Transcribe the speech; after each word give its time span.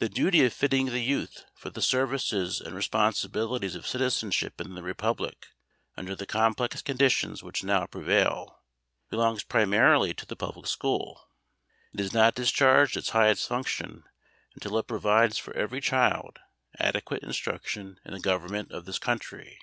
The 0.00 0.08
duty 0.08 0.44
of 0.44 0.52
fitting 0.52 0.86
the 0.86 0.98
youth 0.98 1.44
for 1.54 1.70
the 1.70 1.80
services 1.80 2.60
and 2.60 2.74
responsibilities 2.74 3.76
of 3.76 3.86
citizenship 3.86 4.60
in 4.60 4.74
the 4.74 4.82
Republic 4.82 5.46
under 5.96 6.16
the 6.16 6.26
complex 6.26 6.82
conditions 6.82 7.40
which 7.40 7.62
now 7.62 7.86
prevail, 7.86 8.64
belongs 9.10 9.44
primarily 9.44 10.12
to 10.12 10.26
the 10.26 10.34
public 10.34 10.66
school. 10.66 11.28
It 11.92 12.00
has 12.00 12.12
not 12.12 12.34
discharged 12.34 12.96
its 12.96 13.10
highest 13.10 13.46
function 13.48 14.02
until 14.56 14.76
it 14.76 14.88
provides 14.88 15.38
for 15.38 15.54
every 15.54 15.80
child 15.80 16.40
adequate 16.80 17.22
instruction 17.22 18.00
in 18.04 18.12
the 18.12 18.18
government 18.18 18.72
of 18.72 18.86
this 18.86 18.98
country. 18.98 19.60